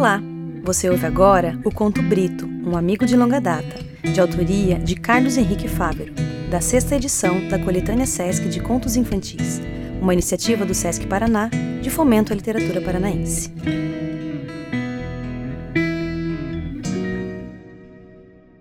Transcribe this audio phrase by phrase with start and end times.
[0.00, 0.18] Olá!
[0.62, 5.36] Você ouve agora o conto Brito, um amigo de longa data, de autoria de Carlos
[5.36, 6.14] Henrique Fávero,
[6.50, 9.60] da sexta edição da coletânea Sesc de Contos Infantis,
[10.00, 11.50] uma iniciativa do Sesc Paraná
[11.82, 13.52] de fomento à literatura paranaense.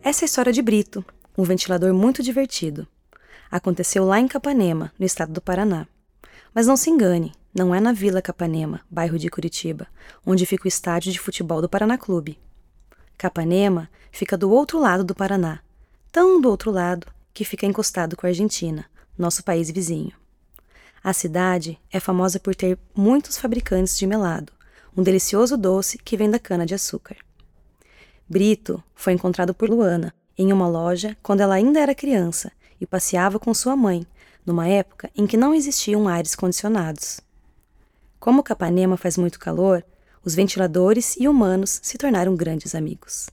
[0.04, 1.06] Essa é a história de Brito,
[1.38, 2.86] um ventilador muito divertido.
[3.50, 5.88] Aconteceu lá em Capanema, no estado do Paraná.
[6.54, 9.86] Mas não se engane, não é na Vila Capanema, bairro de Curitiba,
[10.26, 12.40] onde fica o estádio de futebol do Paraná Clube.
[13.18, 15.60] Capanema fica do outro lado do Paraná,
[16.10, 18.86] tão do outro lado que fica encostado com a Argentina,
[19.18, 20.14] nosso país vizinho.
[21.04, 24.54] A cidade é famosa por ter muitos fabricantes de melado,
[24.96, 27.18] um delicioso doce que vem da cana-de-açúcar.
[28.26, 33.38] Brito foi encontrado por Luana em uma loja quando ela ainda era criança e passeava
[33.38, 34.08] com sua mãe,
[34.46, 37.20] numa época em que não existiam ares condicionados.
[38.20, 39.84] Como Capanema faz muito calor,
[40.24, 43.30] os ventiladores e humanos se tornaram grandes amigos.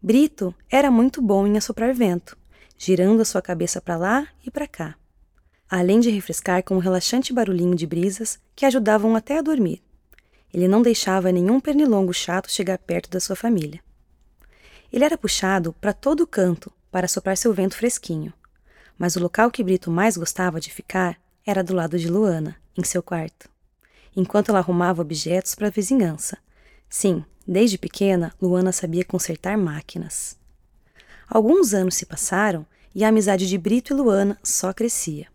[0.00, 2.38] Brito era muito bom em assoprar vento,
[2.78, 4.94] girando a sua cabeça para lá e para cá,
[5.68, 9.82] além de refrescar com um relaxante barulhinho de brisas que ajudavam até a dormir.
[10.54, 13.80] Ele não deixava nenhum pernilongo chato chegar perto da sua família.
[14.92, 18.32] Ele era puxado para todo canto para soprar seu vento fresquinho,
[18.96, 22.84] mas o local que Brito mais gostava de ficar era do lado de Luana, em
[22.84, 23.50] seu quarto
[24.16, 26.38] enquanto ela arrumava objetos para a vizinhança.
[26.88, 30.36] Sim, desde pequena, Luana sabia consertar máquinas.
[31.28, 35.28] Alguns anos se passaram e a amizade de Brito e Luana só crescia.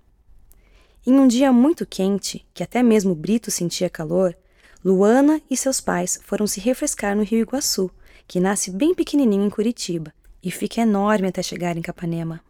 [1.08, 4.36] Em um dia muito quente, que até mesmo Brito sentia calor,
[4.84, 7.90] Luana e seus pais foram se refrescar no Rio Iguaçu,
[8.28, 12.42] que nasce bem pequenininho em Curitiba e fica enorme até chegar em Capanema.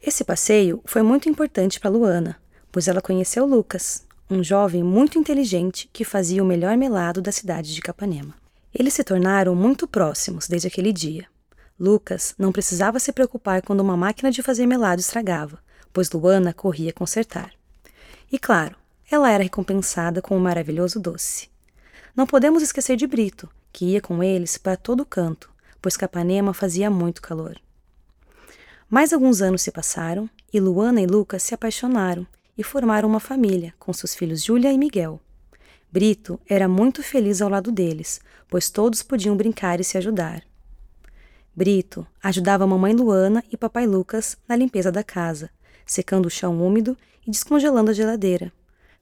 [0.00, 2.36] Esse passeio foi muito importante para Luana,
[2.70, 7.74] pois ela conheceu Lucas, um jovem muito inteligente que fazia o melhor melado da cidade
[7.74, 8.34] de Capanema.
[8.74, 11.26] Eles se tornaram muito próximos desde aquele dia.
[11.78, 15.58] Lucas não precisava se preocupar quando uma máquina de fazer melado estragava,
[15.92, 17.52] pois Luana corria consertar.
[18.30, 18.74] E claro,
[19.10, 21.50] ela era recompensada com um maravilhoso doce.
[22.16, 25.50] Não podemos esquecer de Brito, que ia com eles para todo canto,
[25.82, 27.60] pois Capanema fazia muito calor.
[28.88, 32.26] Mais alguns anos se passaram e Luana e Lucas se apaixonaram
[32.56, 35.20] e formaram uma família com seus filhos Júlia e Miguel.
[35.90, 40.42] Brito era muito feliz ao lado deles, pois todos podiam brincar e se ajudar.
[41.54, 45.50] Brito ajudava a mamãe Luana e papai Lucas na limpeza da casa,
[45.84, 46.96] secando o chão úmido
[47.26, 48.50] e descongelando a geladeira.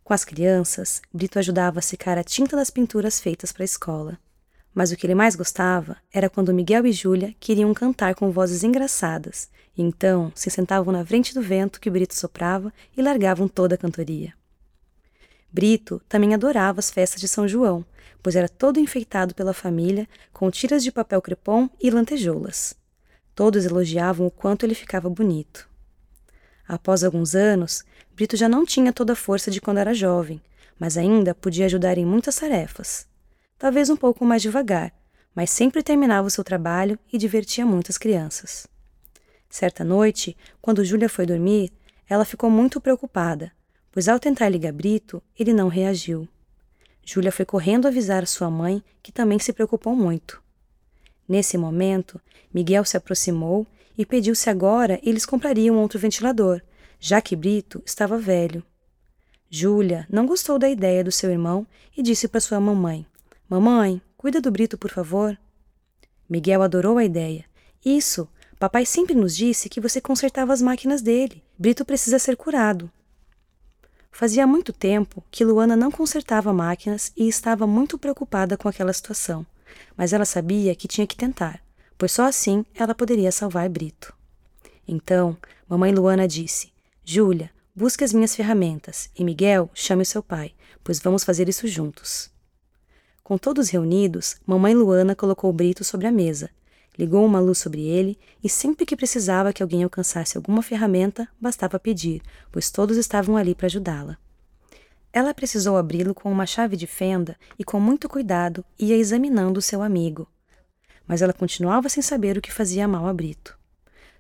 [0.03, 4.19] Com as crianças, Brito ajudava a secar a tinta das pinturas feitas para a escola.
[4.75, 8.63] Mas o que ele mais gostava era quando Miguel e Júlia queriam cantar com vozes
[8.63, 13.75] engraçadas, e então se sentavam na frente do vento que Brito soprava e largavam toda
[13.75, 14.33] a cantoria.
[15.53, 17.85] Brito também adorava as festas de São João,
[18.23, 22.75] pois era todo enfeitado pela família com tiras de papel crepom e lantejoulas.
[23.35, 25.69] Todos elogiavam o quanto ele ficava bonito.
[26.69, 27.83] Após alguns anos,
[28.15, 30.41] Brito já não tinha toda a força de quando era jovem,
[30.79, 33.10] mas ainda podia ajudar em muitas tarefas
[33.61, 34.91] talvez um pouco mais devagar,
[35.35, 38.67] mas sempre terminava o seu trabalho e divertia muitas crianças.
[39.51, 41.71] Certa noite, quando Júlia foi dormir,
[42.09, 43.53] ela ficou muito preocupada,
[43.93, 46.27] pois ao tentar ligar Brito, ele não reagiu.
[47.05, 50.43] Júlia foi correndo avisar sua mãe, que também se preocupou muito.
[51.29, 52.19] Nesse momento,
[52.53, 53.67] Miguel se aproximou
[53.97, 56.63] e pediu se agora eles comprariam outro ventilador,
[56.99, 58.65] já que Brito estava velho.
[59.51, 63.05] Júlia não gostou da ideia do seu irmão e disse para sua mamãe:
[63.51, 65.37] Mamãe, cuida do Brito, por favor.
[66.29, 67.45] Miguel adorou a ideia.
[67.85, 68.29] Isso,
[68.61, 71.43] papai sempre nos disse que você consertava as máquinas dele.
[71.59, 72.89] Brito precisa ser curado.
[74.13, 79.45] Fazia muito tempo que Luana não consertava máquinas e estava muito preocupada com aquela situação,
[79.97, 81.61] mas ela sabia que tinha que tentar,
[81.99, 84.15] pois só assim ela poderia salvar Brito.
[84.87, 85.37] Então,
[85.69, 86.73] mamãe Luana disse:
[87.05, 90.55] Júlia, busque as minhas ferramentas e Miguel, chame o seu pai,
[90.85, 92.31] pois vamos fazer isso juntos.
[93.31, 96.51] Com todos reunidos, mamãe Luana colocou o Brito sobre a mesa,
[96.99, 101.79] ligou uma luz sobre ele e sempre que precisava que alguém alcançasse alguma ferramenta, bastava
[101.79, 104.19] pedir, pois todos estavam ali para ajudá-la.
[105.13, 109.81] Ela precisou abri-lo com uma chave de fenda e, com muito cuidado, ia examinando seu
[109.81, 110.27] amigo.
[111.07, 113.57] Mas ela continuava sem saber o que fazia mal a Brito.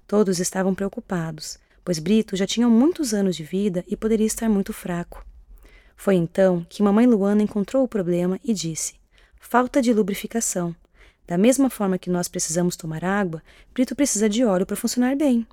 [0.07, 4.73] Todos estavam preocupados, pois Brito já tinha muitos anos de vida e poderia estar muito
[4.73, 5.27] fraco.
[5.97, 9.00] Foi então que mamãe Luana encontrou o problema e disse:
[9.41, 10.77] falta de lubrificação.
[11.27, 13.43] Da mesma forma que nós precisamos tomar água,
[13.75, 15.47] Brito precisa de óleo para funcionar bem.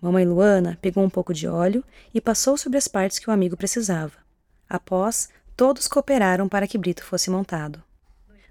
[0.00, 3.56] Mamãe Luana pegou um pouco de óleo e passou sobre as partes que o amigo
[3.56, 4.14] precisava.
[4.68, 7.80] Após, todos cooperaram para que Brito fosse montado.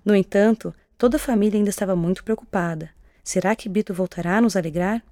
[0.06, 2.90] No entanto, toda a família ainda estava muito preocupada.
[3.24, 5.04] Será que Brito voltará a nos alegrar?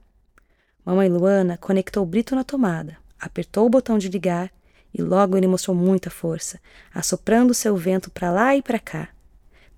[0.86, 4.52] Mamãe Luana conectou Brito na tomada, apertou o botão de ligar
[4.94, 6.60] e logo ele mostrou muita força,
[6.94, 9.10] assoprando seu vento para lá e para cá.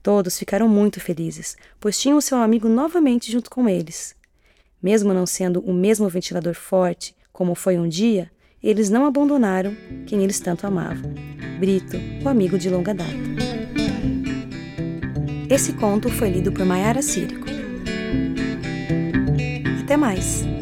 [0.03, 4.15] Todos ficaram muito felizes, pois tinham seu amigo novamente junto com eles.
[4.81, 8.31] Mesmo não sendo o mesmo ventilador forte como foi um dia,
[8.63, 9.75] eles não abandonaram
[10.07, 11.13] quem eles tanto amavam.
[11.59, 13.12] Brito, o amigo de longa data.
[15.50, 17.45] Esse conto foi lido por Mayara Círico.
[19.83, 20.60] Até mais!